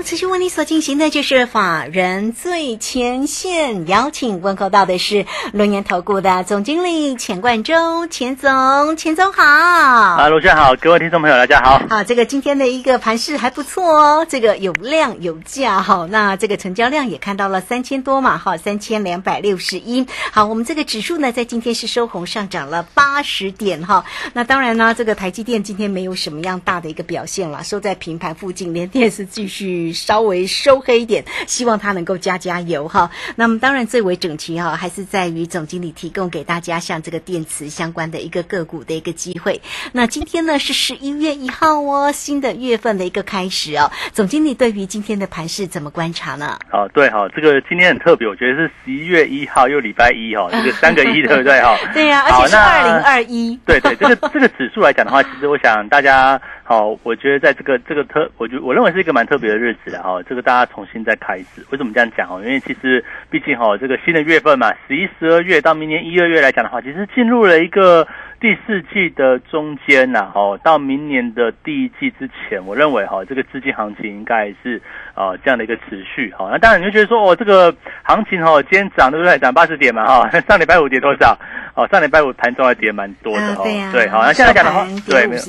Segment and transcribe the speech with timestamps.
[0.00, 9.42] 好，持续为你所进行的就是法人最前线，邀请问候到的是龙岩投顾的总经理钱冠洲，钱总，钱总好。
[9.44, 11.82] 啊，卢轩好，各位听众朋友大家好。
[11.90, 20.06] 好，这个今天的一个盘势还不错哦，这个有量有价哈，那这个成交量也看到了三千多嘛，哈，三千两百六十一。
[20.32, 24.06] 好，我们这个指数呢，在今天是收红上涨了八十点哈。
[24.32, 29.89] 那当然呢，这个台积电今天没有什么样大的一个表现了，收在平盘附近，连电是继续。
[29.92, 33.10] 稍微收黑一点，希望它能够加加油哈。
[33.36, 39.60] 那么当然最为整齐哈，还是在于总经理提供给大家像这个电池相关的一个个股的一个机会。
[39.92, 43.90] 那今天呢是十一月一号哦，新的月份的一个开始哦。
[44.12, 46.58] 总经理对于今天的盘势怎么观察呢？
[46.72, 51.76] 哦，对哈，这个今天很特别，我觉得是十一月一号又礼拜一哈， 这个三个一对不对哈？
[51.92, 53.58] 对呀，而且是二零二一。
[53.66, 56.40] 对对，这个这个指数来讲的话，其实我想大家。
[56.70, 60.22] 好，我觉得在这个这个特，我觉我认为是一个蛮特别的日子的哈。
[60.22, 62.40] 这个大家重新再开始，为什么这样讲哦？
[62.44, 68.06] 因为其实毕竟哈，这个新的月份嘛，十一、十二月到明年一二月来讲的话，其实进入了一个
[68.38, 70.30] 第四季的中间呐。
[70.32, 74.80] 哦，到明年的第一季之前，我认为哈，这个资金行情应该是
[75.14, 76.32] 啊这样的一个持续。
[76.38, 77.74] 好，那当然你就觉得说哦，这个
[78.04, 79.36] 行情哈，今天涨对不对？
[79.38, 80.30] 涨八十点嘛哈。
[80.42, 81.36] 上礼拜五跌多少？
[81.74, 83.62] 哦，上礼拜五盘中还跌蛮多的哦。
[83.92, 85.42] 对，好，那现在讲的话，对，没有，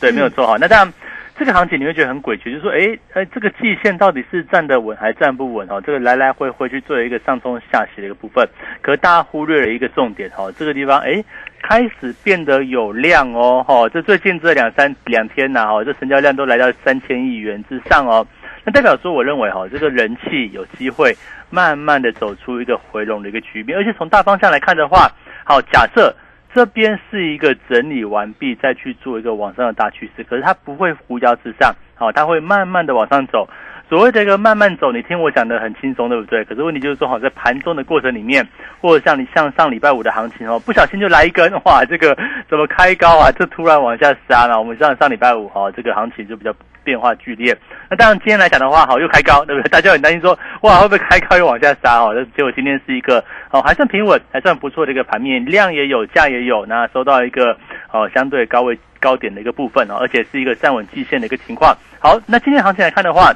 [0.00, 0.56] 对，没有错哈。
[0.60, 0.92] 那这样，
[1.38, 5.66] 这个行情你会觉得很诡谲，就是说，哎，呃，这个季线到底是站得稳还是站不稳？
[5.68, 8.46] 哈，这个来来回回去做一个上冲下洗的一个部分，
[8.82, 11.22] 可是大家忽略了一个重点，哈，这个地方，哎，
[11.62, 18.26] 开始变得有量哦，哈，这最近这两三两天呐，哈，这成交量都来到三千亿元之上哦，
[18.64, 21.16] 那代表说，我认为哈，这个人气有机会
[21.50, 25.08] 慢慢的走出一个回笼的一个局面，而且从大方向来看的话，
[25.48, 26.14] 好，假设。
[26.54, 33.48] 这边是一个整理完毕，再去做一个往上的大趋势，可是它不会扶摇直上，好，它会慢慢的往上走。
[33.88, 36.44] 所谓的一个慢慢走，你听我讲的很轻松，对不对？
[36.44, 38.46] 可是问题就是说，好在盘中的过程里面，
[38.82, 42.14] 或者像你像上礼拜五的行情哦，不小心就来一根，哇，这个
[42.50, 43.32] 怎么开高啊？
[43.32, 44.58] 这突然往下杀了。
[44.58, 46.52] 我们像上礼拜五哈，这个行情就比较
[46.84, 47.56] 变化剧烈。
[47.88, 49.70] 那当然今天来讲的话，好又开高，对不对？
[49.70, 51.98] 大家很担心说，哇，会不会开高又往下杀？
[51.98, 57.56] 哦，那结果今天是一个哦，还算平稳，还算不错的一个盘面，量也有，价也有，那收到一个
[57.90, 61.76] 哦相对高位高点的一个部分哦，而且是一个站稳季线的一个情况。
[61.98, 63.32] 好，那今天行情来看的话。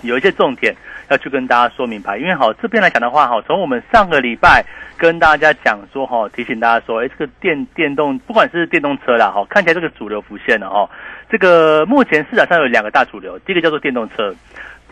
[0.00, 0.74] 有一些重点
[1.10, 4.64] 要去跟大家说明白，因为好这边来讲的话，好，从我们上个礼拜
[4.96, 10.88] 跟大家讲说，哈，提醒大家说，哎，这个电电动不管是电动车啦，哈，看起来这个主流浮现了，哈，
[11.30, 14.34] 这个目前市场上有两个大主流，第一个叫做电动车，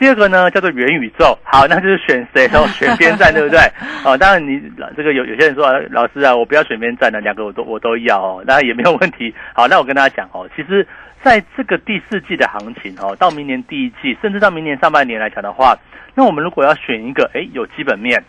[0.01, 3.61] 第二个呢叫做元宇宙，好，那就是选谁哦， 选边站，对不对？
[4.05, 4.61] 哦，当然你
[4.97, 9.33] 这个有有些人说，老师啊，我不要选边站的，两个我都我都要哦，那也没有问题。
[9.55, 10.85] 好，那我跟大家讲哦，其实。
[11.23, 15.77] 在这个第四季的行情哦，到明年第一季，甚至到明年上半年来讲的话，
[16.15, 18.25] 那我们如果要选一个，哎，有基本面，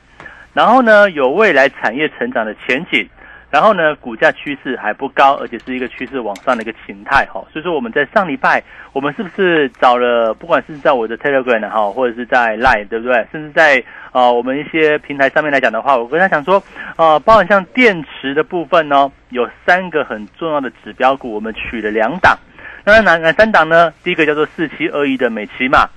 [0.54, 3.08] 然后呢，有未来产业成长的前景，
[3.52, 7.44] 然后呢，股价趋势还不高，而且是一个趋势往上的一个形态哈。
[7.52, 8.64] 所以说我们在上礼拜，
[8.94, 13.28] 我们是不是找了，不管是在我的 Telegram 哈，或者是在 Line 对不对？
[13.30, 16.64] 甚至在呃我们一些平台上面来讲的话，我跟他讲说，
[16.96, 22.38] 呃，包含像电池的部分呢，有三个很重要的指标股，我们取了两档。
[22.86, 23.94] 那哪哪三档呢？
[24.02, 25.88] 第一个叫做四七二一的美琪嘛，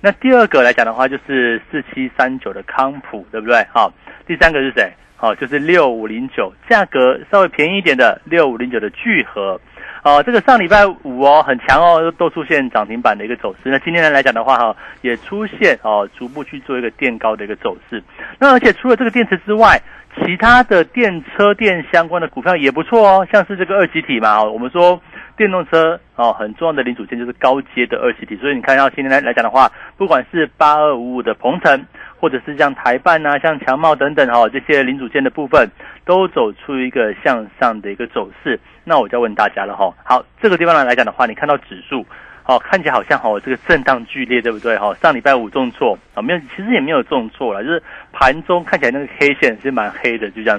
[0.00, 3.64] 那第二个来讲的话就是四七三九的康普，对不对？
[3.72, 3.92] 好，
[4.26, 4.90] 第三个是谁？
[5.24, 9.58] 哦，就是六五零九，价格稍微便宜一点的六五零九的聚合。
[10.02, 13.70] 哦，这个上礼拜五哦很强哦，都出现涨停板的一个走势。
[13.70, 18.02] 那今天来讲的话哈，也出现哦逐步去做一个垫高的一个走势。
[18.38, 19.80] 那而且除了这个电池之外，
[20.22, 25.00] 其他的电车电相关的股票也不错哦，像是这个二级体嘛，我们说。
[25.36, 31.86] 电动车哦，很重要的零组件就是高阶的二气体，所以你看到今天来来讲的话，不管是八二五五的鹏程，
[32.24, 35.68] 或者是像台办啊、像强茂等等哦，这些零组件的部分
[36.06, 38.58] 都走出一个向上的一个走势。
[38.82, 42.06] 那我就要问大家了哈，好，这个地方来来讲的话，你看到指数
[42.46, 44.94] 哦，看起来好像哦这个震荡剧烈，对不对哈？
[45.02, 50.52] 上礼拜五重挫啊，没有，其实也没有重挫了，就是盘中看起来那个黑线是蛮黑的，就这样。